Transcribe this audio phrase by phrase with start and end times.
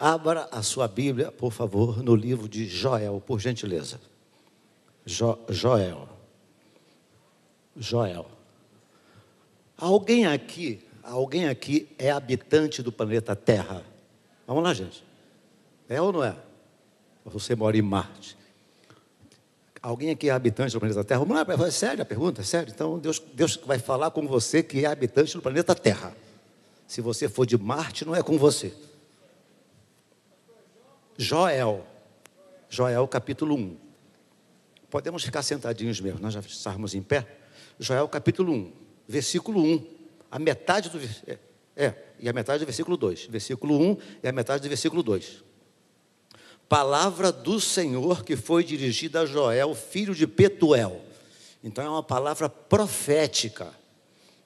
[0.00, 4.00] Abra a sua Bíblia, por favor, no livro de Joel, por gentileza.
[5.04, 6.08] Jo, Joel.
[7.76, 8.26] Joel.
[9.76, 13.84] Alguém aqui, alguém aqui é habitante do planeta Terra?
[14.46, 15.02] Vamos lá, gente.
[15.88, 16.36] É ou não é?
[17.24, 18.38] Você mora em Marte.
[19.82, 21.24] Alguém aqui é habitante do planeta Terra?
[21.24, 22.72] Vamos lá, é sério a pergunta, é sério.
[22.72, 26.16] Então Deus, Deus vai falar com você que é habitante do planeta Terra.
[26.86, 28.72] Se você for de Marte, não é com você.
[31.18, 31.84] Joel.
[32.70, 33.76] Joel capítulo 1.
[34.88, 37.26] Podemos ficar sentadinhos mesmo, nós já estamos em pé.
[37.78, 38.72] Joel capítulo 1,
[39.08, 39.84] versículo 1.
[40.30, 40.98] A metade do.
[41.26, 41.38] É,
[41.76, 43.26] é, e a metade do versículo 2.
[43.26, 45.42] Versículo 1 e a metade do versículo 2.
[46.68, 51.02] Palavra do Senhor que foi dirigida a Joel, filho de Petuel.
[51.64, 53.72] Então é uma palavra profética.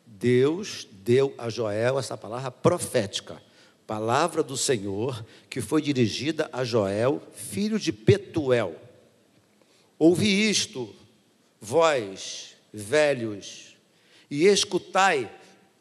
[0.07, 3.43] Deus deu a Joel essa palavra profética.
[3.93, 8.75] Palavra do Senhor que foi dirigida a Joel, filho de Petuel.
[9.99, 10.89] Ouvi isto,
[11.61, 13.77] vós, velhos,
[14.31, 15.31] e escutai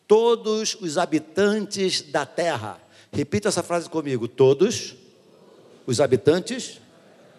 [0.05, 2.81] todos os habitantes da terra.
[3.13, 4.93] Repita essa frase comigo: todos
[5.87, 6.81] os habitantes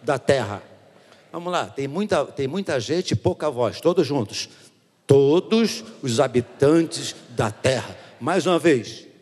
[0.01, 0.63] da terra.
[1.31, 4.49] Vamos lá, tem muita, tem muita gente e pouca voz, todos juntos.
[5.05, 7.95] Todos os habitantes da terra.
[8.19, 9.12] Mais uma vez.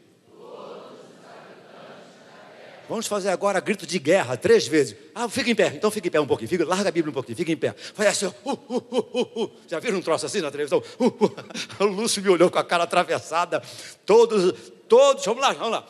[2.92, 4.98] Vamos fazer agora grito de guerra, três vezes.
[5.16, 7.14] Ah, fica em pé, então fica em pé um pouquinho, fica, larga a Bíblia um
[7.14, 7.74] pouquinho, fica em pé.
[7.74, 10.84] Faz assim, uh, uh, uh, uh, já viram um troço assim na televisão?
[11.00, 11.36] Uh, uh.
[11.80, 13.64] O Lúcio me olhou com a cara atravessada.
[14.06, 15.88] Todos, todos, vamos lá, vamos lá.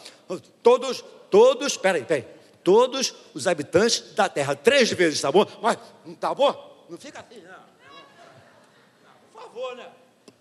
[0.62, 2.24] Todos, todos, peraí, peraí
[2.64, 4.56] todos os habitantes da terra.
[4.56, 5.44] Três vezes, tá bom?
[5.60, 5.80] Mas,
[6.20, 6.86] tá bom?
[6.88, 7.72] Não fica assim, não.
[9.34, 9.88] Por favor, né?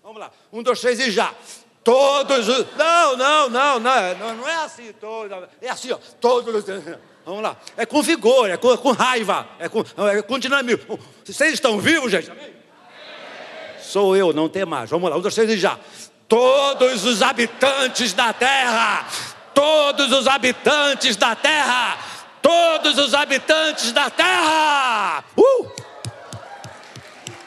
[0.03, 0.31] Vamos lá.
[0.53, 1.33] Um, dois, três e já.
[1.83, 2.65] Todos os.
[2.77, 4.35] Não, não, não, não.
[4.35, 4.93] Não é assim.
[4.93, 5.97] Todo, é assim, ó.
[6.19, 6.65] Todos.
[7.25, 7.57] Vamos lá.
[7.77, 10.99] É com vigor, é com, é com raiva, é com, é com dinamismo.
[11.23, 12.31] Vocês estão vivos, gente?
[13.79, 14.89] Sou eu, não tem mais.
[14.89, 15.17] Vamos lá.
[15.17, 15.77] Um, dois, três e já.
[16.27, 19.05] Todos os habitantes da terra
[19.53, 21.97] todos os habitantes da terra,
[22.41, 25.23] todos os habitantes da terra.
[25.37, 25.69] Uh!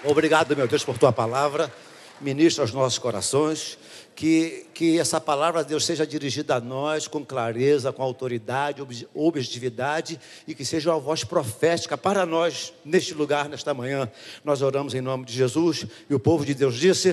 [0.05, 1.73] Obrigado, meu Deus, por tua palavra.
[2.21, 3.79] Ministra aos nossos corações.
[4.15, 8.81] Que, que essa palavra, Deus, seja dirigida a nós com clareza, com autoridade,
[9.13, 14.09] objetividade e que seja uma voz profética para nós neste lugar, nesta manhã.
[14.45, 17.11] Nós oramos em nome de Jesus e o povo de Deus disse: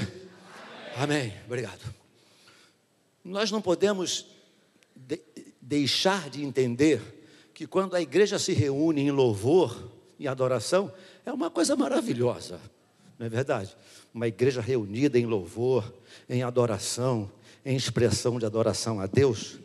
[0.95, 1.17] Amém.
[1.17, 1.33] Amém.
[1.47, 2.01] Obrigado.
[3.23, 4.27] Nós não podemos
[4.95, 5.19] de,
[5.59, 7.01] deixar de entender
[7.53, 10.91] que quando a igreja se reúne em louvor, em adoração,
[11.25, 12.59] é uma coisa maravilhosa,
[13.21, 13.77] não é verdade?
[14.11, 15.93] Uma igreja reunida em louvor,
[16.27, 17.31] em adoração,
[17.63, 19.59] em expressão de adoração a Deus,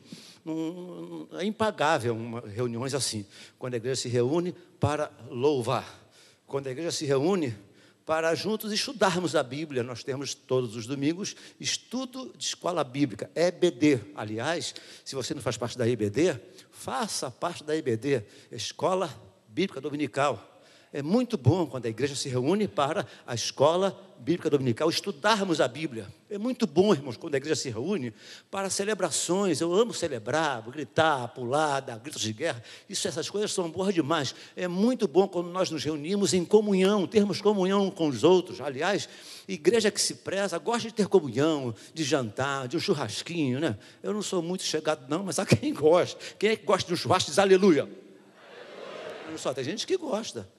[1.40, 3.24] é impagável uma, reuniões assim,
[3.58, 6.06] quando a igreja se reúne para louvar,
[6.46, 7.56] quando a igreja se reúne
[8.04, 9.82] para juntos estudarmos a Bíblia.
[9.82, 14.00] Nós temos todos os domingos estudo de escola bíblica, EBD.
[14.14, 16.38] Aliás, se você não faz parte da EBD,
[16.70, 18.22] faça parte da EBD,
[18.52, 19.08] Escola
[19.48, 20.55] Bíblica Dominical.
[20.96, 25.68] É muito bom quando a igreja se reúne para a escola bíblica dominical, estudarmos a
[25.68, 26.06] Bíblia.
[26.30, 28.14] É muito bom, irmãos, quando a igreja se reúne
[28.50, 29.60] para celebrações.
[29.60, 32.62] Eu amo celebrar, gritar, pular, dar gritos de guerra.
[32.88, 34.34] Isso, essas coisas são boas demais.
[34.56, 38.62] É muito bom quando nós nos reunimos em comunhão, termos comunhão com os outros.
[38.62, 39.06] Aliás,
[39.46, 43.76] igreja que se preza gosta de ter comunhão, de jantar, de um churrasquinho, né?
[44.02, 46.18] Eu não sou muito chegado, não, mas há quem gosta.
[46.38, 47.82] Quem é que gosta de um churrasco diz aleluia?
[47.82, 49.36] aleluia.
[49.36, 50.55] Só tem gente que gosta.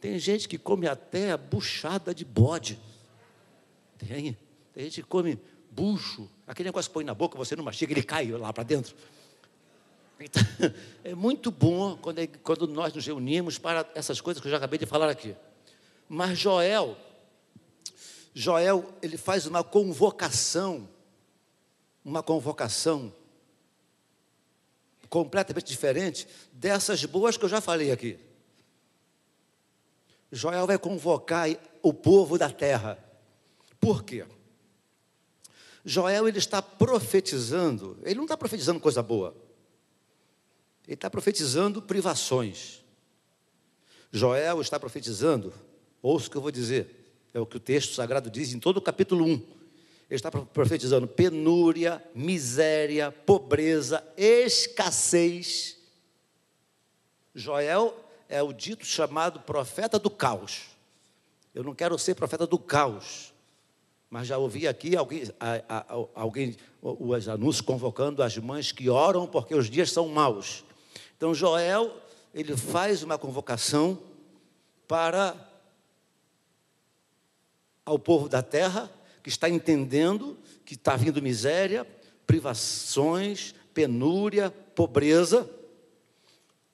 [0.00, 2.78] Tem gente que come até buchada de bode.
[3.98, 4.36] Tem.
[4.72, 5.38] Tem gente que come
[5.70, 6.28] bucho.
[6.46, 8.94] Aquele negócio que põe na boca, você não mastiga, ele cai lá para dentro.
[10.20, 10.42] Então,
[11.04, 14.56] é muito bom quando, é, quando nós nos reunimos para essas coisas que eu já
[14.56, 15.34] acabei de falar aqui.
[16.08, 16.96] Mas Joel,
[18.34, 20.88] Joel, ele faz uma convocação,
[22.04, 23.12] uma convocação
[25.08, 28.18] completamente diferente dessas boas que eu já falei aqui.
[30.30, 31.48] Joel vai convocar
[31.82, 32.98] o povo da terra.
[33.80, 34.26] Por quê?
[35.84, 39.34] Joel ele está profetizando, ele não está profetizando coisa boa.
[40.86, 42.84] Ele está profetizando privações.
[44.10, 45.52] Joel está profetizando,
[46.02, 48.78] ouça o que eu vou dizer, é o que o texto sagrado diz em todo
[48.78, 49.28] o capítulo 1.
[49.30, 49.46] Ele
[50.10, 55.76] está profetizando penúria, miséria, pobreza, escassez.
[57.34, 57.94] Joel
[58.28, 60.66] é o dito chamado profeta do caos.
[61.54, 63.32] Eu não quero ser profeta do caos,
[64.10, 65.84] mas já ouvi aqui alguém, a, a,
[66.14, 70.64] alguém os anúncios convocando as mães que oram porque os dias são maus.
[71.16, 71.96] Então Joel,
[72.34, 73.98] ele faz uma convocação
[74.86, 75.34] para
[77.84, 78.90] ao povo da terra
[79.22, 80.38] que está entendendo
[80.68, 81.86] que está vindo miséria,
[82.26, 85.48] privações, penúria, pobreza.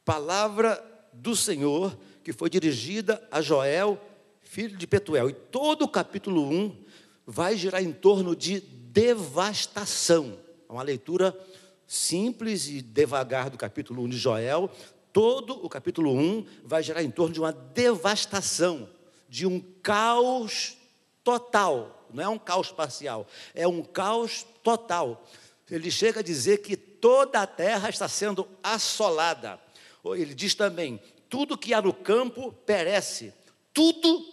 [0.05, 4.01] Palavra do Senhor que foi dirigida a Joel,
[4.41, 5.29] filho de Petuel.
[5.29, 6.85] E todo o capítulo 1
[7.27, 10.39] vai girar em torno de devastação.
[10.67, 11.39] É uma leitura
[11.87, 14.71] simples e devagar do capítulo 1 de Joel.
[15.13, 18.89] Todo o capítulo 1 vai girar em torno de uma devastação,
[19.29, 20.79] de um caos
[21.23, 22.09] total.
[22.13, 25.27] Não é um caos parcial, é um caos total.
[25.71, 29.64] Ele chega a dizer que toda a terra está sendo assolada.
[30.13, 33.33] Ele diz também: tudo que há no campo perece.
[33.73, 34.25] Tudo,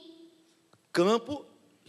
[0.91, 1.45] campo,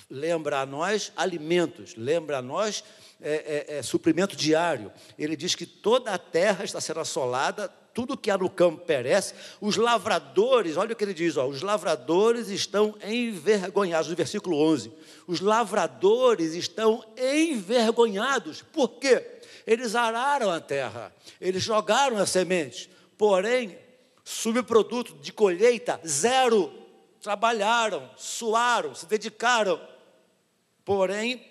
[0.08, 2.84] lembra a nós alimentos, lembra a nós
[3.20, 4.92] é, é, é, suprimento diário.
[5.18, 9.34] Ele diz que toda a terra está sendo assolada, tudo que há no campo perece.
[9.60, 14.92] Os lavradores, olha o que ele diz: ó, os lavradores estão envergonhados, no versículo 11.
[15.26, 19.40] Os lavradores estão envergonhados, por quê?
[19.66, 22.90] Eles araram a terra, eles jogaram a semente,
[23.22, 23.78] porém
[24.24, 26.72] Subproduto de colheita, zero.
[27.20, 29.80] Trabalharam, suaram, se dedicaram.
[30.84, 31.44] Porém,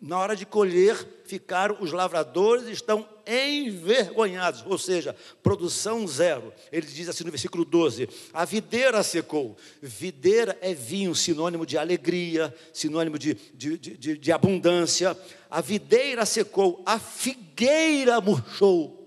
[0.00, 0.96] na hora de colher,
[1.26, 6.50] ficaram os lavradores estão envergonhados, ou seja, produção zero.
[6.72, 9.54] Ele diz assim no versículo 12: a videira secou.
[9.82, 15.14] Videira é vinho, sinônimo de alegria, sinônimo de, de, de, de abundância.
[15.50, 18.97] A videira secou, a figueira murchou.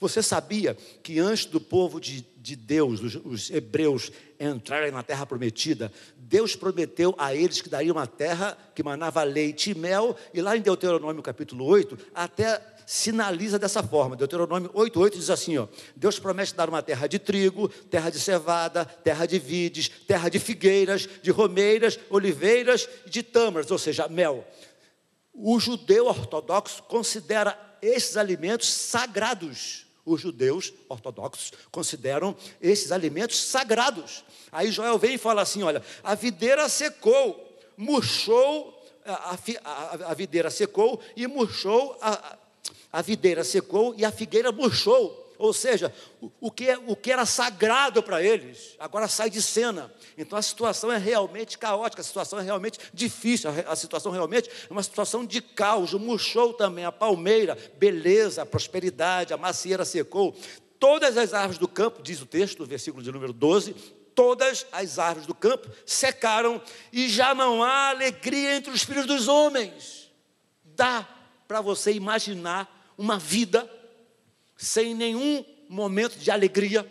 [0.00, 5.26] Você sabia que antes do povo de de Deus, os, os hebreus, entrarem na terra
[5.26, 10.40] prometida, Deus prometeu a eles que daria uma terra que manava leite e mel, e
[10.40, 14.14] lá em Deuteronômio capítulo 8, até sinaliza dessa forma.
[14.14, 15.66] Deuteronômio 8,8 diz assim: ó,
[15.96, 20.38] Deus promete dar uma terra de trigo, terra de cevada, terra de vides, terra de
[20.38, 24.46] figueiras, de romeiras, oliveiras e de tâmaras, ou seja, mel.
[25.34, 34.24] O judeu ortodoxo considera esses alimentos sagrados os judeus ortodoxos consideram esses alimentos sagrados.
[34.52, 37.44] Aí Joel vem e fala assim: olha, a videira secou,
[37.76, 42.38] murchou, a, a, a videira secou e murchou, a,
[42.92, 45.25] a videira secou e a figueira murchou.
[45.38, 45.92] Ou seja,
[46.40, 49.92] o, que, é, o que era sagrado para eles, agora sai de cena.
[50.16, 54.72] Então a situação é realmente caótica, a situação é realmente difícil, a, situação realmente é
[54.72, 55.92] uma situação de caos.
[55.94, 60.34] Murchou também a palmeira, beleza, prosperidade, a macieira secou.
[60.78, 63.74] Todas as árvores do campo, diz o texto, versículo de número 12,
[64.14, 66.60] todas as árvores do campo secaram
[66.92, 70.10] e já não há alegria entre os filhos dos homens.
[70.64, 71.06] Dá
[71.46, 73.70] para você imaginar uma vida
[74.56, 76.90] sem nenhum momento de alegria.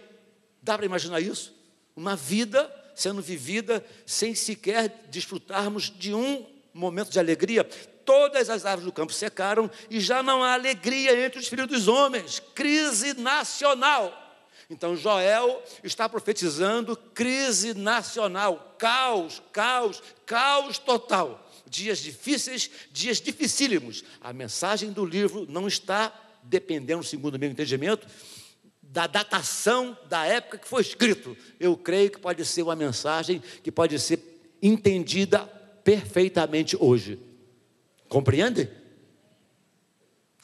[0.62, 1.54] Dá para imaginar isso?
[1.96, 7.64] Uma vida sendo vivida sem sequer desfrutarmos de um momento de alegria.
[8.06, 11.88] Todas as árvores do campo secaram e já não há alegria entre os filhos dos
[11.88, 12.42] homens.
[12.54, 14.22] Crise nacional.
[14.70, 21.42] Então Joel está profetizando crise nacional, caos, caos, caos total.
[21.68, 24.04] Dias difíceis, dias dificílimos.
[24.22, 26.14] A mensagem do livro não está
[26.46, 28.08] dependendo, segundo o meu entendimento,
[28.82, 31.36] da datação da época que foi escrito.
[31.60, 34.20] Eu creio que pode ser uma mensagem que pode ser
[34.62, 35.46] entendida
[35.84, 37.20] perfeitamente hoje.
[38.08, 38.70] Compreende?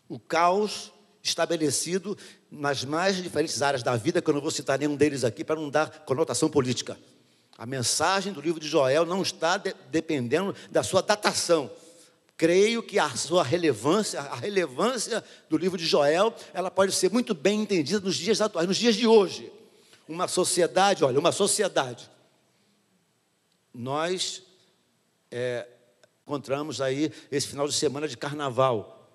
[0.10, 0.92] O caos
[1.24, 2.18] estabelecido
[2.50, 5.56] nas mais diferentes áreas da vida, que eu não vou citar nenhum deles aqui para
[5.56, 6.98] não dar conotação política.
[7.58, 11.72] A mensagem do livro de Joel não está de, dependendo da sua datação,
[12.42, 17.36] creio que a sua relevância, a relevância do livro de Joel, ela pode ser muito
[17.36, 19.54] bem entendida nos dias atuais, nos dias de hoje.
[20.08, 22.10] Uma sociedade, olha, uma sociedade.
[23.72, 24.42] Nós
[25.30, 25.68] é,
[26.26, 29.08] encontramos aí esse final de semana de carnaval.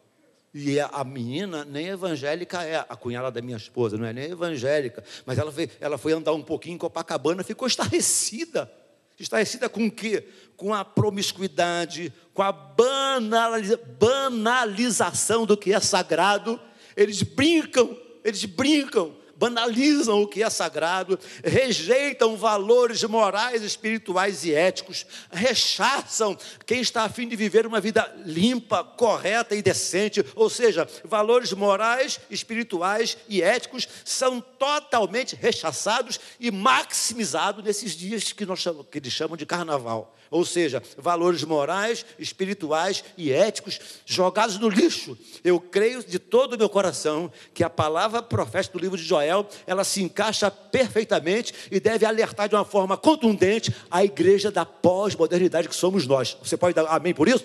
[0.55, 5.03] E a menina nem evangélica é, a cunhada da minha esposa, não é nem evangélica,
[5.27, 8.73] mas ela foi, ela foi andar um pouquinho em Copacabana, ficou estarrecida.
[9.19, 10.29] Estarrecida com o quê?
[10.57, 16.61] Com a promiscuidade, com a banalização do que é sagrado.
[16.97, 25.07] Eles brincam, eles brincam banalizam o que é sagrado, rejeitam valores morais, espirituais e éticos,
[25.31, 30.89] rechaçam quem está a fim de viver uma vida limpa, correta e decente, ou seja,
[31.05, 38.87] valores morais, espirituais e éticos são totalmente rechaçados e maximizados nesses dias que, nós chamamos,
[38.91, 40.15] que eles chamam de carnaval.
[40.31, 45.17] Ou seja, valores morais, espirituais e éticos jogados no lixo.
[45.45, 49.49] Eu creio de todo o meu coração que a palavra profética do livro de Joel
[49.67, 55.69] ela se encaixa perfeitamente e deve alertar de uma forma contundente a igreja da pós-modernidade
[55.69, 56.37] que somos nós.
[56.43, 57.45] Você pode dar amém por isso?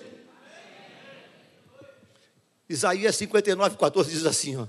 [2.68, 4.66] Isaías 59, 14 diz assim: ó,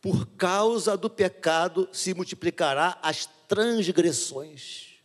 [0.00, 4.95] Por causa do pecado se multiplicará as transgressões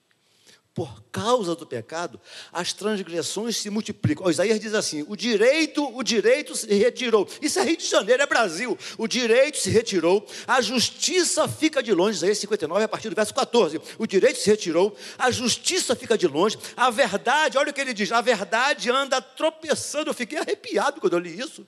[0.74, 2.20] por causa do pecado,
[2.52, 4.26] as transgressões se multiplicam.
[4.26, 7.28] O Isaías diz assim: o direito, o direito se retirou.
[7.42, 8.78] Isso é Rio de Janeiro, é Brasil.
[8.98, 12.18] O direito se retirou, a justiça fica de longe.
[12.18, 13.82] Isaías 59, a partir do verso 14.
[13.98, 17.94] O direito se retirou, a justiça fica de longe, a verdade, olha o que ele
[17.94, 20.10] diz: a verdade anda tropeçando.
[20.10, 21.68] Eu fiquei arrepiado quando eu li isso.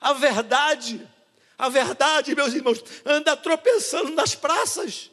[0.00, 1.06] A verdade,
[1.58, 5.11] a verdade, meus irmãos, anda tropeçando nas praças.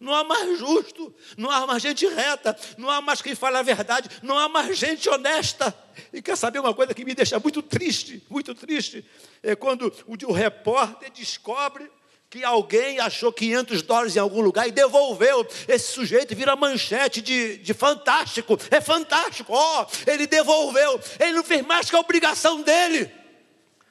[0.00, 3.62] Não há mais justo, não há mais gente reta, não há mais quem fale a
[3.62, 5.74] verdade, não há mais gente honesta.
[6.12, 9.04] E quer saber uma coisa que me deixa muito triste, muito triste?
[9.42, 11.90] É quando o, o repórter descobre
[12.30, 15.46] que alguém achou 500 dólares em algum lugar e devolveu.
[15.66, 18.58] Esse sujeito vira manchete de, de fantástico.
[18.70, 19.52] É fantástico.
[19.52, 21.00] Ó, oh, ele devolveu.
[21.18, 23.10] Ele não fez mais que a obrigação dele.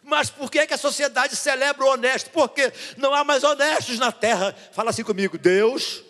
[0.07, 2.29] Mas por que, que a sociedade celebra o honesto?
[2.29, 4.55] Porque não há mais honestos na terra.
[4.71, 6.01] Fala assim comigo, Deus,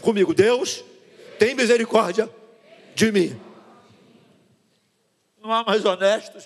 [0.00, 0.84] comigo, Deus,
[1.38, 2.28] tem misericórdia
[2.92, 3.40] de mim.
[5.40, 6.44] Não há mais honestos.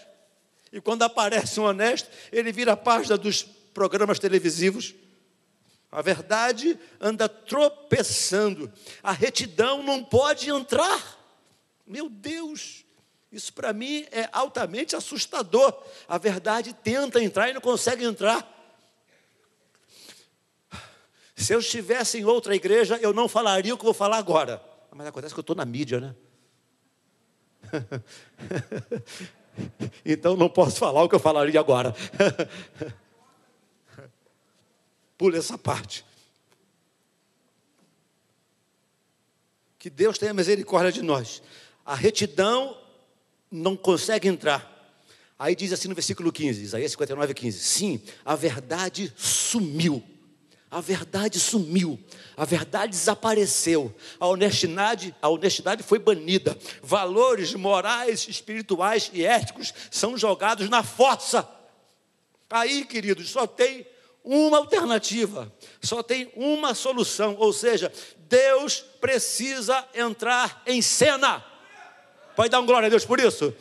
[0.71, 4.95] E quando aparece um honesto, ele vira a página dos programas televisivos.
[5.91, 8.71] A verdade anda tropeçando.
[9.03, 11.19] A retidão não pode entrar.
[11.87, 12.85] Meu Deus,
[13.31, 15.77] isso para mim é altamente assustador.
[16.09, 18.57] A verdade tenta entrar e não consegue entrar.
[21.37, 24.63] Se eu estivesse em outra igreja, eu não falaria o que vou falar agora.
[24.91, 26.15] Mas acontece que eu estou na mídia, né?
[30.05, 31.95] então não posso falar o que eu falaria agora.
[35.19, 36.05] Pula essa parte.
[39.79, 41.43] Que Deus tenha misericórdia de nós.
[41.85, 42.77] A retidão
[43.51, 44.77] não consegue entrar.
[45.39, 50.03] Aí diz assim no versículo 15, Isaías 59, 15: Sim, a verdade sumiu.
[50.71, 51.99] A verdade sumiu,
[52.37, 60.15] a verdade desapareceu, a honestidade, a honestidade foi banida, valores morais, espirituais e éticos são
[60.15, 61.49] jogados na fossa.
[62.51, 63.87] Aí, queridos, só tem
[64.23, 65.51] uma alternativa,
[65.81, 67.91] só tem uma solução, ou seja,
[68.29, 71.43] Deus precisa entrar em cena.
[72.39, 73.53] Pode dar um glória a Deus por isso?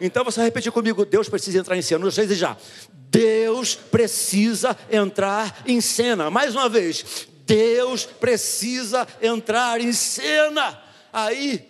[0.00, 2.02] Então você vai repetir comigo: Deus precisa entrar em cena.
[2.02, 2.56] Vocês já.
[2.90, 6.30] Deus precisa entrar em cena.
[6.30, 7.28] Mais uma vez.
[7.44, 10.82] Deus precisa entrar em cena.
[11.12, 11.68] Aí,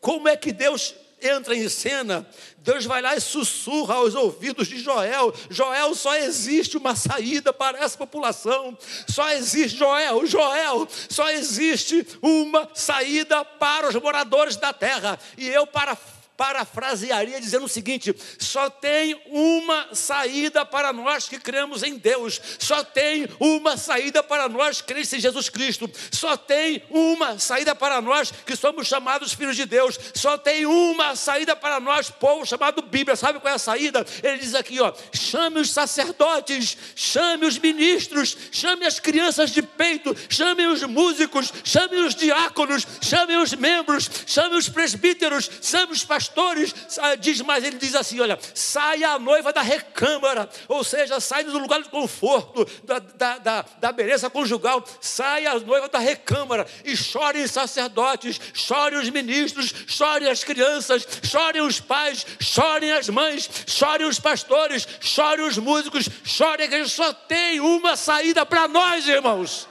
[0.00, 4.78] como é que Deus entra em cena, Deus vai lá e sussurra aos ouvidos de
[4.78, 8.76] Joel: Joel, só existe uma saída para essa população,
[9.08, 15.66] só existe, Joel, Joel, só existe uma saída para os moradores da terra, e eu,
[15.66, 15.96] para
[16.38, 22.84] parafrasearia dizendo o seguinte: só tem uma saída para nós que cremos em Deus, só
[22.84, 28.32] tem uma saída para nós cremos em Jesus Cristo, só tem uma saída para nós
[28.46, 33.16] que somos chamados filhos de Deus, só tem uma saída para nós, povo chamado Bíblia.
[33.16, 34.06] Sabe qual é a saída?
[34.22, 40.14] Ele diz aqui, ó: chame os sacerdotes, chame os ministros, chame as crianças de peito,
[40.28, 46.27] chame os músicos, chame os diáconos, chame os membros, chame os presbíteros, chame os pastores
[46.28, 46.74] pastores,
[47.20, 51.58] diz mais, ele diz assim: olha, saia a noiva da recâmara, ou seja, sai do
[51.58, 56.96] lugar de conforto, da, da, da, da beleza conjugal, saia a noiva da recâmara e
[56.96, 63.48] chorem os sacerdotes, chorem os ministros, chorem as crianças, chorem os pais, chorem as mães,
[63.66, 69.68] chorem os pastores, chorem os músicos, chorem que só tem uma saída para nós, irmãos.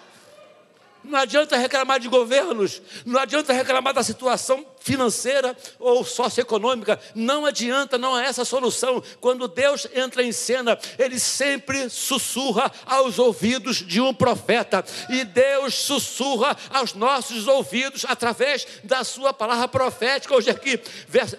[1.04, 6.98] Não adianta reclamar de governos, não adianta reclamar da situação financeira ou socioeconômica.
[7.14, 9.04] Não adianta, não é essa a solução.
[9.20, 14.86] Quando Deus entra em cena, ele sempre sussurra aos ouvidos de um profeta.
[15.10, 20.34] E Deus sussurra aos nossos ouvidos através da sua palavra profética.
[20.34, 20.80] Hoje aqui,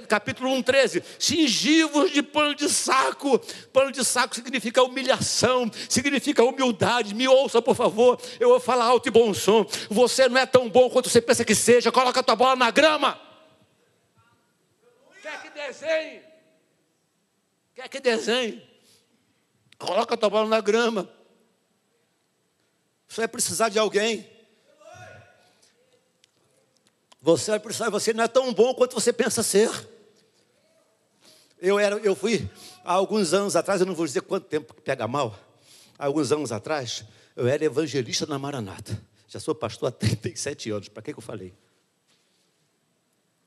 [0.07, 1.03] capítulo 1, 13.
[1.19, 3.41] Cingivos de pano de saco.
[3.73, 7.15] Pano de saco significa humilhação, significa humildade.
[7.15, 8.21] Me ouça, por favor.
[8.39, 9.65] Eu vou falar alto e bom som.
[9.89, 11.91] Você não é tão bom quanto você pensa que seja.
[11.91, 13.29] Coloca a tua bola na grama
[15.69, 16.23] desenhe.
[17.75, 18.67] Quer que desenhe?
[19.79, 21.09] Coloca a tua bola na grama.
[23.09, 24.29] Você vai precisar de alguém.
[27.21, 29.71] Você vai precisar, você não é tão bom quanto você pensa ser.
[31.61, 32.49] Eu, era, eu fui
[32.85, 35.37] há alguns anos atrás, eu não vou dizer quanto tempo que pega mal,
[35.99, 37.05] alguns anos atrás,
[37.35, 39.01] eu era evangelista na Maranata.
[39.27, 40.89] Já sou pastor há 37 anos.
[40.89, 41.53] Para que, que eu falei?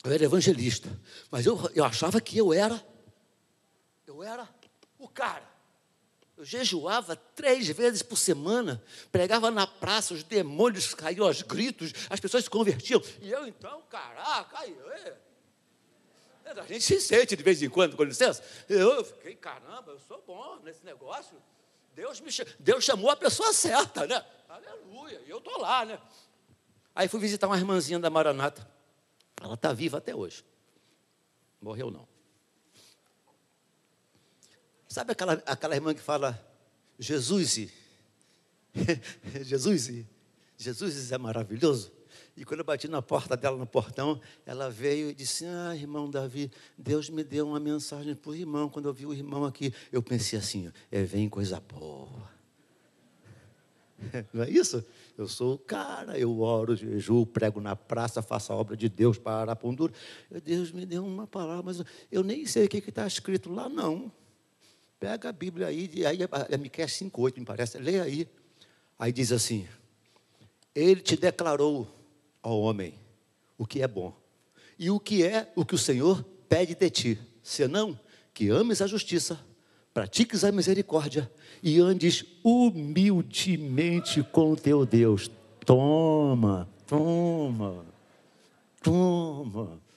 [0.03, 0.89] Eu era evangelista.
[1.29, 2.84] Mas eu, eu achava que eu era.
[4.08, 4.48] Eu era
[4.98, 5.50] o cara.
[6.38, 12.20] Eu jejuava três vezes por semana, pregava na praça, os demônios caíam aos gritos, as
[12.20, 13.00] pessoas se convertiam.
[13.22, 14.75] E eu então, caraca, aí,
[16.46, 18.43] a gente se sente de vez em quando, com licença.
[18.67, 21.38] Eu fiquei, caramba, eu sou bom nesse negócio.
[21.93, 24.25] Deus, me, Deus chamou a pessoa certa, né?
[24.50, 26.00] Aleluia, e eu estou lá, né?
[26.96, 28.67] Aí fui visitar uma irmãzinha da Maranata.
[29.42, 30.46] Ela está viva até hoje.
[31.62, 32.08] Morreu não.
[34.88, 36.40] Sabe aquela, aquela irmã que fala,
[37.00, 37.70] Jesus,
[39.42, 40.06] Jesus,
[40.58, 41.92] Jesus é maravilhoso?
[42.36, 46.10] E quando eu bati na porta dela, no portão, ela veio e disse: Ah, irmão
[46.10, 48.70] Davi, Deus me deu uma mensagem para o irmão.
[48.70, 52.30] Quando eu vi o irmão aqui, eu pensei assim: é, vem coisa boa.
[54.34, 54.84] Não é isso?
[55.17, 59.17] Eu sou o cara, eu oro, jejuo, prego na praça, faço a obra de Deus
[59.17, 59.91] para Arapondur.
[60.43, 64.12] Deus me deu uma palavra, mas eu nem sei o que está escrito lá, não.
[65.00, 67.77] Pega a Bíblia aí, aí é Miquel 5,8, me parece.
[67.79, 68.27] Leia aí.
[69.00, 69.67] Aí diz assim:
[70.75, 71.88] Ele te declarou
[72.41, 72.93] ao homem
[73.58, 74.15] o que é bom.
[74.77, 78.00] E o que é o que o Senhor pede de ti, senão
[78.34, 79.39] que ames a justiça,
[79.94, 81.32] pratiques a misericórdia
[81.62, 85.30] e andes humildemente com teu Deus.
[85.66, 87.86] Toma, toma,
[88.82, 89.91] toma.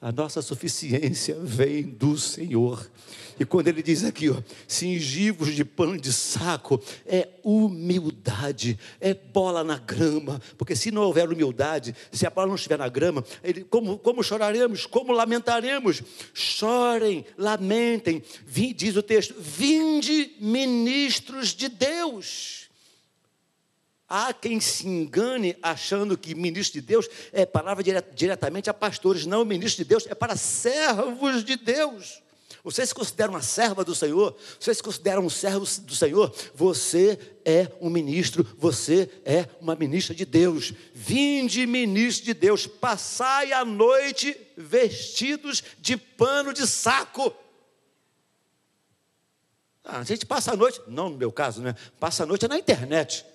[0.00, 2.90] A nossa suficiência vem do Senhor.
[3.38, 4.36] E quando ele diz aqui, ó,
[4.68, 11.28] cingivos de pano de saco, é humildade, é bola na grama, porque se não houver
[11.28, 16.02] humildade, se a bola não estiver na grama, ele, como, como choraremos, como lamentaremos?
[16.32, 22.63] Chorem, lamentem, Vim, diz o texto, vinde ministros de Deus.
[24.08, 27.82] Há quem se engane achando que ministro de Deus é palavra
[28.14, 29.24] diretamente a pastores.
[29.24, 32.22] Não, ministro de Deus é para servos de Deus.
[32.62, 34.34] Você se considera uma serva do Senhor?
[34.58, 36.34] Você se considera um servo do Senhor?
[36.54, 40.72] Você é um ministro, você é uma ministra de Deus.
[40.94, 47.34] Vinde, ministro de Deus, passai a noite vestidos de pano de saco.
[49.82, 51.74] Ah, a gente passa a noite, não no meu caso, né?
[52.00, 53.26] Passa a noite na internet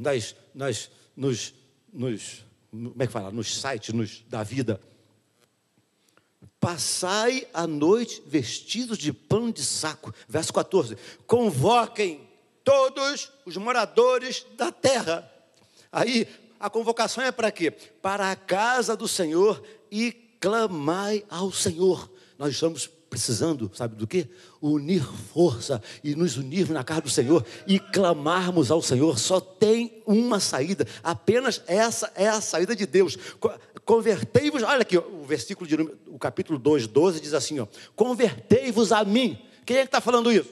[0.00, 1.54] nas, nas, nos,
[1.92, 3.30] nos, como é que fala?
[3.30, 4.80] Nos sites nos, da vida.
[6.58, 10.12] Passai a noite vestidos de pano de saco.
[10.28, 10.96] Verso 14.
[11.26, 12.28] Convoquem
[12.64, 15.30] todos os moradores da terra.
[15.90, 16.26] Aí,
[16.58, 17.70] a convocação é para quê?
[17.70, 22.10] Para a casa do Senhor e clamai ao Senhor.
[22.38, 24.28] Nós estamos precisando, sabe do que?
[24.62, 29.18] Unir força e nos unirmos na casa do Senhor e clamarmos ao Senhor.
[29.18, 33.18] Só tem uma saída, apenas essa é a saída de Deus.
[33.84, 35.74] Convertei-vos, olha aqui, o versículo de
[36.06, 39.36] o capítulo 2, 12 diz assim: ó, convertei-vos a mim.
[39.66, 40.50] Quem é que está falando isso?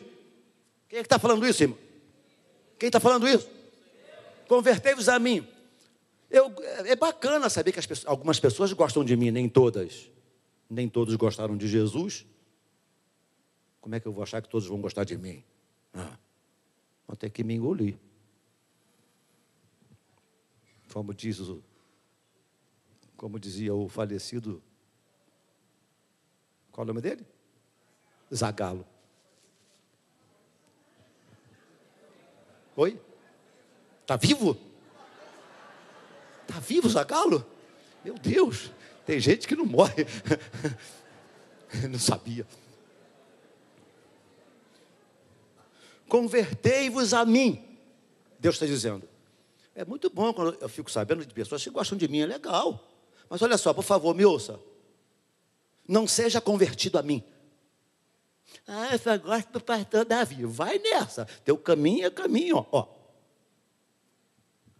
[0.88, 1.78] Quem é que está falando isso, irmão?
[2.78, 3.48] Quem está falando isso?
[4.48, 5.46] Convertei-vos a mim.
[6.30, 6.52] Eu,
[6.84, 10.10] é bacana saber que algumas pessoas gostam de mim, nem todas.
[10.68, 12.26] Nem todos gostaram de Jesus,
[13.88, 15.42] como é que eu vou achar que todos vão gostar de mim?
[15.94, 16.18] Ah,
[17.07, 17.98] vou ter que me engolir.
[20.92, 21.64] Como diz o,
[23.16, 24.62] como dizia o falecido,
[26.70, 27.27] qual é o nome dele?
[28.31, 28.87] Zagalo.
[32.77, 33.01] Oi?
[34.03, 34.55] Está vivo?
[36.42, 37.42] Está vivo Zagalo?
[38.05, 38.70] Meu Deus,
[39.07, 40.05] tem gente que não morre.
[41.90, 42.46] não sabia.
[46.08, 47.64] Convertei-vos a mim.
[48.40, 49.08] Deus está dizendo.
[49.74, 52.84] É muito bom quando eu fico sabendo de pessoas que gostam de mim, é legal.
[53.30, 54.58] Mas olha só, por favor, me ouça.
[55.86, 57.22] Não seja convertido a mim.
[58.66, 60.44] Ah, eu só gosto do pastor Davi.
[60.44, 61.26] Vai nessa.
[61.44, 62.86] Teu caminho é caminho, ó.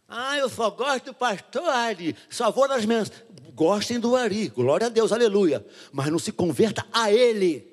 [0.09, 2.17] Ah, eu só gosto do pastor Ari.
[2.31, 3.25] Só vou nas mensagens.
[3.55, 4.49] Gostem do Ari.
[4.49, 5.65] Glória a Deus, aleluia.
[5.93, 7.68] Mas não se converta a ele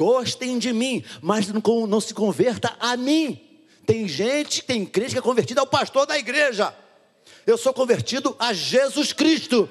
[0.00, 3.38] gostem de mim, mas não, não se converta a mim.
[3.84, 6.74] Tem gente, tem crente que é convertido ao pastor da igreja.
[7.46, 9.68] Eu sou convertido a Jesus Cristo.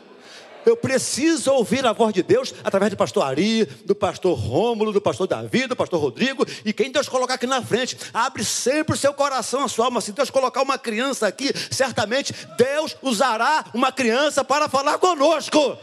[0.64, 5.02] Eu preciso ouvir a voz de Deus através do pastor Ari, do pastor Rômulo, do
[5.02, 7.98] pastor Davi, do pastor Rodrigo e quem Deus colocar aqui na frente.
[8.14, 10.00] Abre sempre o seu coração, a sua alma.
[10.00, 15.76] Se Deus colocar uma criança aqui, certamente Deus usará uma criança para falar conosco.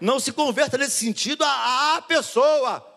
[0.00, 2.95] Não se converta nesse sentido a, a pessoa.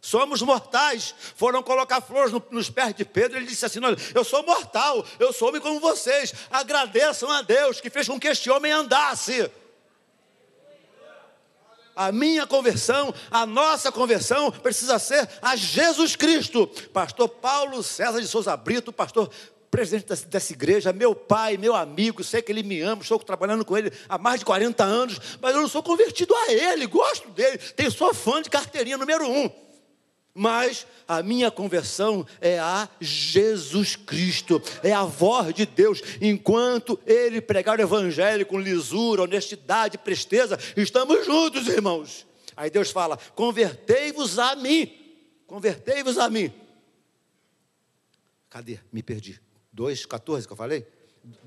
[0.00, 1.14] Somos mortais.
[1.34, 3.36] Foram colocar flores nos pés de Pedro.
[3.36, 6.32] Ele disse assim: Olha, eu sou mortal, eu sou homem como vocês.
[6.50, 9.50] Agradeçam a Deus que fez com que este homem andasse.
[11.96, 16.68] A minha conversão, a nossa conversão precisa ser a Jesus Cristo.
[16.92, 19.28] Pastor Paulo César de Souza Brito, pastor
[19.68, 23.76] presidente dessa igreja, meu pai, meu amigo, sei que ele me ama, estou trabalhando com
[23.76, 27.58] ele há mais de 40 anos, mas eu não sou convertido a ele, gosto dele,
[27.58, 29.67] tenho sou fã de carteirinha número um.
[30.38, 36.00] Mas a minha conversão é a Jesus Cristo, é a voz de Deus.
[36.20, 42.24] Enquanto Ele pregar o Evangelho com lisura, honestidade, presteza, estamos juntos, irmãos.
[42.56, 44.88] Aí Deus fala: convertei-vos a mim,
[45.44, 46.52] convertei-vos a mim.
[48.48, 48.78] Cadê?
[48.92, 49.40] Me perdi.
[49.76, 50.86] 2,14 que eu falei?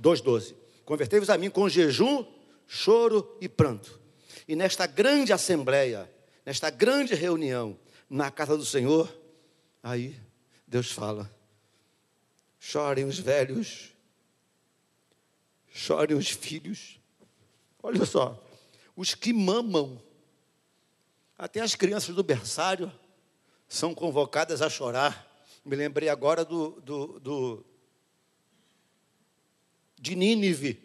[0.01, 0.53] 2,12.
[0.83, 2.25] Convertei-vos a mim com jejum,
[2.67, 4.01] choro e pranto.
[4.45, 6.11] E nesta grande assembleia,
[6.45, 7.79] nesta grande reunião,
[8.11, 9.09] na casa do Senhor,
[9.81, 10.19] aí
[10.67, 11.33] Deus fala:
[12.59, 13.93] chorem os velhos,
[15.71, 16.99] chorem os filhos.
[17.81, 18.37] Olha só,
[18.97, 20.03] os que mamam,
[21.37, 22.91] até as crianças do berçário
[23.69, 25.25] são convocadas a chorar.
[25.63, 27.65] Me lembrei agora do, do, do
[29.97, 30.83] de Nínive,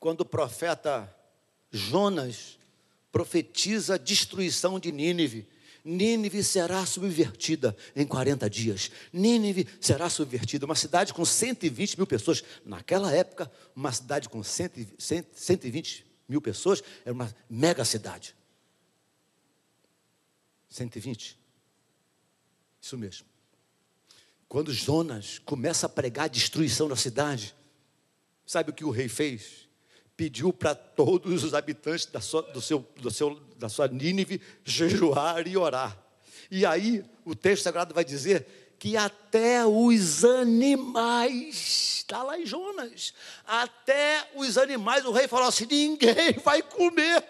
[0.00, 1.14] quando o profeta
[1.70, 2.58] Jonas
[3.12, 5.46] profetiza a destruição de Nínive.
[5.84, 8.90] Nínive será subvertida em 40 dias.
[9.12, 10.66] Nínive será subvertida.
[10.66, 12.44] Uma cidade com 120 mil pessoas.
[12.64, 18.34] Naquela época, uma cidade com 120 mil pessoas era uma mega cidade.
[20.68, 21.38] 120.
[22.80, 23.26] Isso mesmo.
[24.48, 27.54] Quando Jonas começa a pregar a destruição da cidade,
[28.44, 29.68] sabe o que o rei fez?
[30.20, 35.48] Pediu para todos os habitantes da sua, do seu, do seu, da sua Nínive jejuar
[35.48, 35.96] e orar.
[36.50, 43.14] E aí o texto sagrado vai dizer que até os animais, está lá em Jonas,
[43.46, 47.24] até os animais, o rei falou assim: ninguém vai comer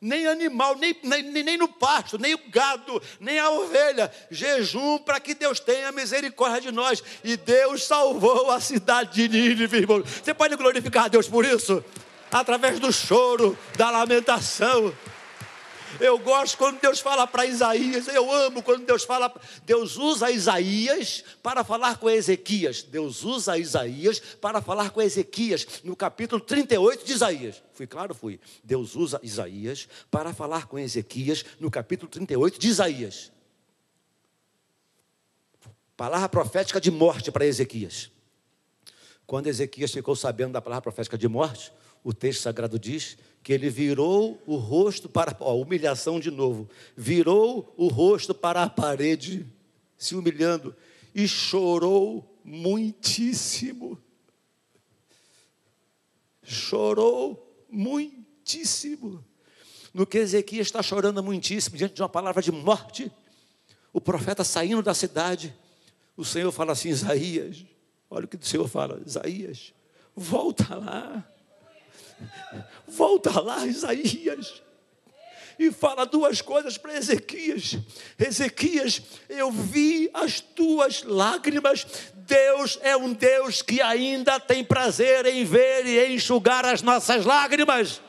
[0.00, 4.12] nem animal, nem, nem, nem no pasto, nem o gado, nem a ovelha.
[4.28, 7.02] Jejum para que Deus tenha misericórdia de nós.
[7.22, 10.02] E Deus salvou a cidade de Nínive, irmão.
[10.02, 11.82] Você pode glorificar a Deus por isso?
[12.34, 14.92] Através do choro, da lamentação.
[16.00, 19.32] Eu gosto quando Deus fala para Isaías, eu amo quando Deus fala,
[19.64, 22.82] Deus usa Isaías para falar com Ezequias.
[22.82, 27.62] Deus usa Isaías para falar com Ezequias, no capítulo 38 de Isaías.
[27.72, 28.12] Fui claro?
[28.16, 28.40] Fui.
[28.64, 33.30] Deus usa Isaías para falar com Ezequias, no capítulo 38 de Isaías.
[35.96, 38.10] Palavra profética de morte para Ezequias.
[39.24, 41.72] Quando Ezequias ficou sabendo da palavra profética de morte,
[42.04, 47.74] o texto sagrado diz que ele virou o rosto para ó, humilhação de novo, virou
[47.76, 49.46] o rosto para a parede,
[49.96, 50.76] se humilhando
[51.14, 53.98] e chorou muitíssimo.
[56.42, 59.24] Chorou muitíssimo.
[59.92, 63.10] No que Ezequias está chorando muitíssimo diante de uma palavra de morte,
[63.92, 65.54] o profeta saindo da cidade,
[66.16, 67.64] o Senhor fala assim: Isaías,
[68.10, 69.72] olha o que o Senhor fala, Isaías,
[70.14, 71.33] volta lá
[72.86, 74.62] Volta lá, Isaías,
[75.58, 77.76] e fala duas coisas para Ezequias:
[78.18, 81.86] Ezequias, eu vi as tuas lágrimas.
[82.14, 88.00] Deus é um Deus que ainda tem prazer em ver e enxugar as nossas lágrimas.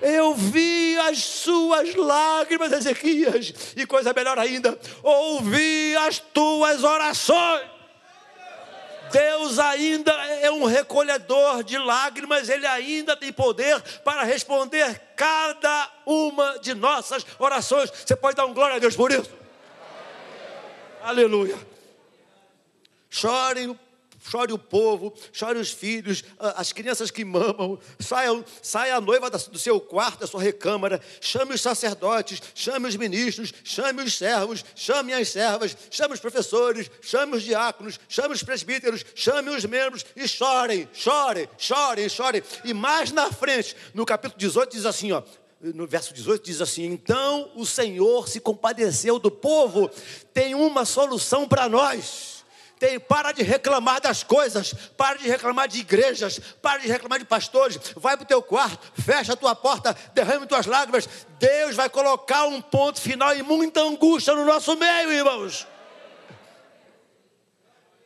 [0.00, 7.79] Eu vi as suas lágrimas, Ezequias, e coisa melhor ainda, ouvi as tuas orações.
[9.10, 16.58] Deus ainda é um recolhedor de lágrimas, Ele ainda tem poder para responder cada uma
[16.58, 17.90] de nossas orações.
[17.90, 19.30] Você pode dar um glória a Deus por isso?
[21.02, 21.58] Aleluia.
[23.08, 23.78] Chorem
[24.20, 29.58] chore o povo, chore os filhos, as crianças que mamam, saia, saia a noiva do
[29.58, 35.12] seu quarto, da sua recâmara, chame os sacerdotes, chame os ministros, chame os servos, chame
[35.12, 40.28] as servas, chame os professores, chame os diáconos, chame os presbíteros, chame os membros e
[40.28, 42.42] chorem, chorem, chorem, chorem.
[42.64, 45.22] E mais na frente, no capítulo 18, diz assim: ó,
[45.60, 49.90] no verso 18 diz assim: Então o Senhor se compadeceu do povo,
[50.32, 52.39] tem uma solução para nós.
[52.80, 57.26] Tem, para de reclamar das coisas, para de reclamar de igrejas, para de reclamar de
[57.26, 57.78] pastores.
[57.94, 61.06] Vai para o teu quarto, fecha a tua porta, derrame tuas lágrimas.
[61.38, 65.66] Deus vai colocar um ponto final e muita angústia no nosso meio, irmãos.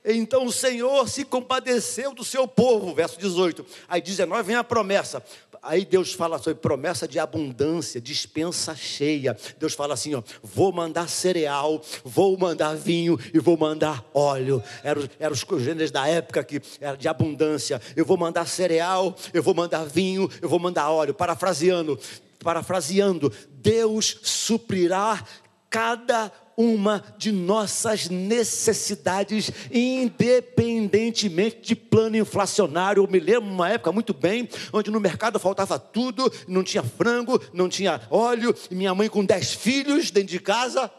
[0.05, 3.65] Então o Senhor se compadeceu do seu povo, verso 18.
[3.89, 5.25] Aí 19 vem a promessa.
[5.65, 9.37] Aí Deus fala sobre promessa de abundância, dispensa cheia.
[9.59, 14.63] Deus fala assim: ó, vou mandar cereal, vou mandar vinho e vou mandar óleo.
[14.83, 17.81] Eram, eram os congêneres da época que era de abundância.
[17.97, 21.15] Eu vou mandar cereal, eu vou mandar vinho, eu vou mandar óleo.
[21.15, 21.99] Parafraseando,
[22.41, 25.25] parafraseando, Deus suprirá
[25.71, 33.03] cada uma de nossas necessidades, independentemente de plano inflacionário.
[33.03, 37.41] Eu me lembro uma época muito bem, onde no mercado faltava tudo, não tinha frango,
[37.53, 40.91] não tinha óleo, e minha mãe com dez filhos dentro de casa,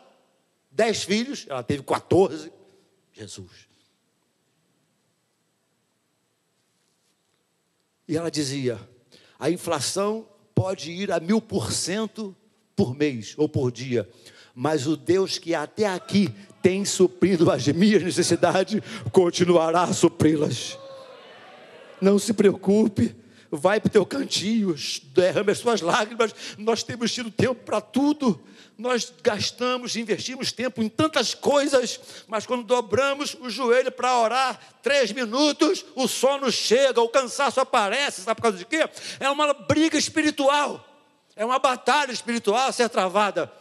[0.72, 2.52] dez filhos, ela teve 14.
[3.14, 3.66] Jesus.
[8.08, 8.80] E ela dizia:
[9.40, 12.36] a inflação pode ir a mil por cento
[12.76, 14.08] por mês ou por dia
[14.56, 20.80] mas o Deus que até aqui tem suprido as minhas necessidades, continuará a supri-las.
[22.02, 23.16] Não se preocupe,
[23.52, 24.74] vai para o teu cantinho,
[25.14, 26.34] derrame as suas lágrimas.
[26.58, 28.42] Nós temos tido tempo para tudo.
[28.78, 35.12] Nós gastamos, investimos tempo em tantas coisas, mas quando dobramos o joelho para orar, três
[35.12, 38.90] minutos, o sono chega, o cansaço aparece, sabe por causa de quê?
[39.20, 40.86] É uma briga espiritual,
[41.38, 43.52] é uma batalha espiritual a ser travada.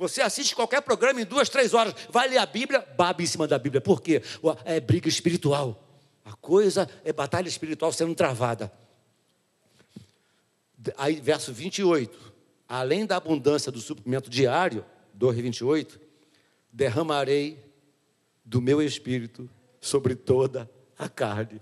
[0.00, 3.46] Você assiste qualquer programa em duas, três horas, vai ler a Bíblia, babe em cima
[3.46, 3.82] da Bíblia.
[3.82, 4.22] Por quê?
[4.64, 5.86] É briga espiritual.
[6.24, 8.72] A coisa é batalha espiritual sendo travada.
[10.96, 12.32] Aí, verso 28.
[12.66, 16.00] Além da abundância do suprimento diário, 2, 28,
[16.72, 17.62] derramarei
[18.42, 19.50] do meu espírito
[19.82, 21.60] sobre toda a carne.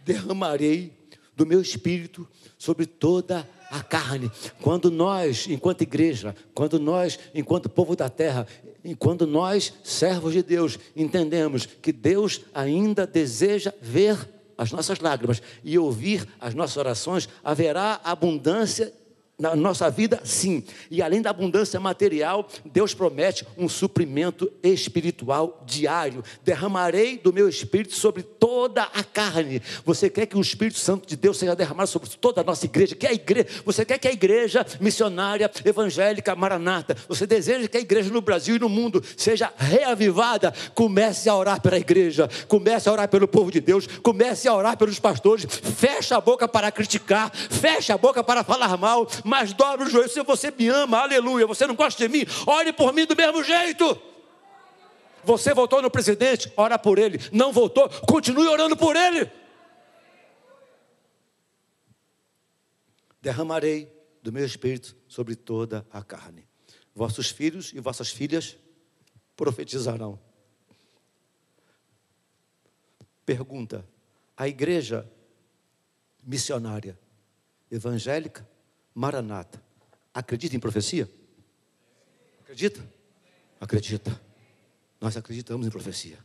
[0.00, 0.94] Derramarei
[1.42, 2.26] do meu espírito
[2.56, 4.30] sobre toda a carne.
[4.60, 8.46] Quando nós, enquanto igreja, quando nós, enquanto povo da terra,
[8.84, 14.16] enquanto nós, servos de Deus, entendemos que Deus ainda deseja ver
[14.56, 18.92] as nossas lágrimas e ouvir as nossas orações, haverá abundância
[19.38, 20.62] na nossa vida, sim.
[20.90, 26.22] E além da abundância material, Deus promete um suprimento espiritual diário.
[26.44, 29.60] Derramarei do meu espírito sobre toda a carne.
[29.84, 32.94] Você quer que o Espírito Santo de Deus seja derramado sobre toda a nossa igreja?
[32.94, 37.80] Que a igreja, você quer que a igreja missionária evangélica Maranata, você deseja que a
[37.80, 40.52] igreja no Brasil e no mundo seja reavivada?
[40.74, 44.76] Comece a orar pela igreja, comece a orar pelo povo de Deus, comece a orar
[44.76, 45.46] pelos pastores.
[45.46, 50.08] Feche a boca para criticar, feche a boca para falar mal mas dobra o joelho.
[50.08, 53.42] Se você me ama, aleluia, você não gosta de mim, ore por mim do mesmo
[53.42, 54.00] jeito.
[55.24, 57.18] Você votou no presidente, ora por ele.
[57.32, 59.30] Não votou, continue orando por ele.
[63.20, 66.46] Derramarei do meu espírito sobre toda a carne.
[66.94, 68.56] Vossos filhos e vossas filhas
[69.36, 70.18] profetizarão.
[73.24, 73.86] Pergunta:
[74.36, 75.08] a igreja
[76.22, 76.98] missionária
[77.70, 78.48] evangélica
[78.94, 79.62] Maranata.
[80.12, 81.08] Acredita em profecia?
[82.42, 82.82] Acredita?
[83.60, 84.20] Acredita.
[85.00, 86.18] Nós acreditamos em profecia.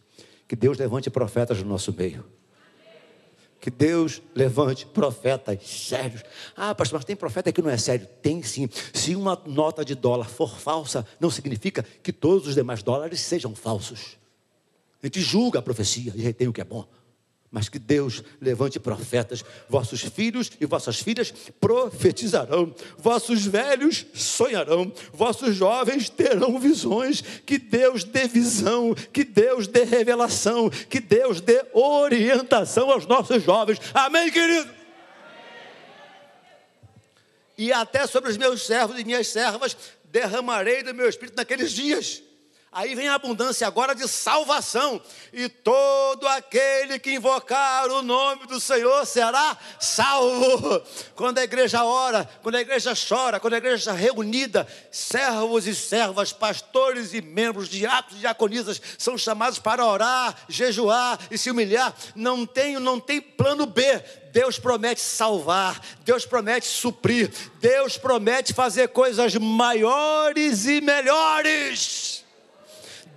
[0.48, 2.26] Que Deus levante profetas no nosso meio.
[3.60, 6.24] Que Deus levante profetas sérios.
[6.56, 8.08] Ah, pastor, mas tem profeta que não é sério?
[8.22, 8.70] Tem sim.
[8.94, 13.56] Se uma nota de dólar for falsa, não significa que todos os demais dólares sejam
[13.56, 14.18] falsos.
[15.02, 16.88] A gente julga a profecia e retém o que é bom
[17.52, 25.56] mas que Deus levante profetas, vossos filhos e vossas filhas profetizarão, vossos velhos sonharão, vossos
[25.56, 32.92] jovens terão visões, que Deus dê visão, que Deus dê revelação, que Deus dê orientação
[32.92, 33.80] aos nossos jovens.
[33.94, 34.76] Amém, querido?
[37.58, 39.76] E até sobre os meus servos e minhas servas
[40.12, 42.22] derramarei do meu espírito naqueles dias
[42.70, 45.02] Aí vem a abundância agora de salvação.
[45.32, 50.84] E todo aquele que invocar o nome do Senhor será salvo.
[51.16, 55.74] Quando a igreja ora, quando a igreja chora, quando a igreja está reunida, servos e
[55.74, 61.96] servas, pastores e membros, diáconos e diaconisas são chamados para orar, jejuar e se humilhar.
[62.16, 63.82] Não tem, não tem plano B.
[64.34, 72.17] Deus promete salvar, Deus promete suprir, Deus promete fazer coisas maiores e melhores.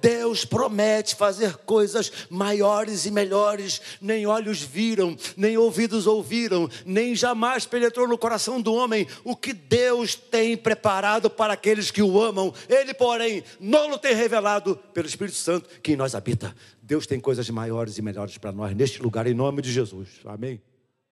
[0.00, 7.66] Deus promete fazer coisas maiores e melhores, nem olhos viram, nem ouvidos ouviram, nem jamais
[7.66, 12.52] penetrou no coração do homem o que Deus tem preparado para aqueles que o amam.
[12.68, 16.54] Ele, porém, não o tem revelado pelo Espírito Santo que em nós habita.
[16.82, 20.08] Deus tem coisas maiores e melhores para nós neste lugar, em nome de Jesus.
[20.24, 20.60] Amém.